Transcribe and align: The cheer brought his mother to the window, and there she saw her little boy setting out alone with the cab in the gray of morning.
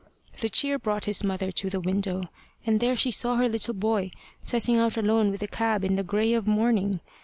The 0.39 0.49
cheer 0.49 0.79
brought 0.79 1.05
his 1.05 1.23
mother 1.23 1.51
to 1.51 1.69
the 1.69 1.79
window, 1.79 2.23
and 2.65 2.79
there 2.79 2.95
she 2.95 3.11
saw 3.11 3.35
her 3.35 3.47
little 3.47 3.75
boy 3.75 4.09
setting 4.39 4.77
out 4.77 4.97
alone 4.97 5.29
with 5.29 5.41
the 5.41 5.47
cab 5.47 5.83
in 5.85 5.95
the 5.95 6.01
gray 6.01 6.33
of 6.33 6.47
morning. 6.47 7.01